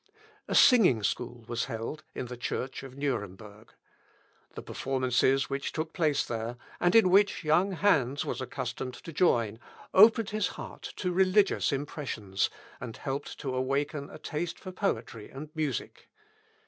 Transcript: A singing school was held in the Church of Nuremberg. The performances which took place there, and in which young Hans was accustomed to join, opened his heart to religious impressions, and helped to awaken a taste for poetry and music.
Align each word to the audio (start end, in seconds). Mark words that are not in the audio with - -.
A 0.47 0.55
singing 0.55 1.03
school 1.03 1.45
was 1.47 1.65
held 1.65 2.03
in 2.15 2.25
the 2.25 2.35
Church 2.35 2.81
of 2.81 2.97
Nuremberg. 2.97 3.71
The 4.55 4.63
performances 4.63 5.47
which 5.47 5.71
took 5.73 5.93
place 5.93 6.25
there, 6.25 6.57
and 6.79 6.95
in 6.95 7.11
which 7.11 7.43
young 7.43 7.73
Hans 7.73 8.25
was 8.25 8.41
accustomed 8.41 8.95
to 8.95 9.13
join, 9.13 9.59
opened 9.93 10.31
his 10.31 10.47
heart 10.57 10.91
to 10.95 11.11
religious 11.11 11.71
impressions, 11.71 12.49
and 12.79 12.97
helped 12.97 13.37
to 13.41 13.53
awaken 13.53 14.09
a 14.09 14.17
taste 14.17 14.57
for 14.57 14.71
poetry 14.71 15.29
and 15.29 15.51
music. 15.55 16.07